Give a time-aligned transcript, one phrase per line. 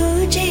[0.00, 0.49] to.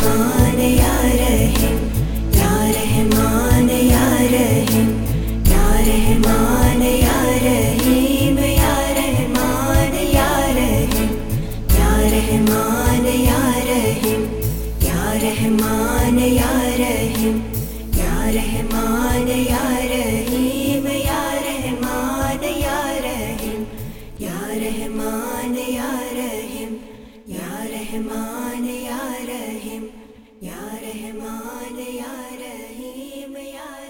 [0.00, 1.78] Ya Rahim
[2.32, 4.88] Ya Rahman Ya Rahim
[5.50, 11.10] Ya Rahman Ya Rahim Ya Rahman Ya Rahim
[11.74, 14.22] Ya Rahman Ya Rahim
[14.80, 17.36] Ya Rahman Ya Rahim
[17.98, 23.60] Ya Rahman Ya Rahim Ya Rahman Ya Rahim
[24.18, 26.72] Ya Rahman Ya Rahim
[27.26, 29.87] Ya Rahman Ya Rahim
[30.88, 33.87] رحمان یا رحیم یا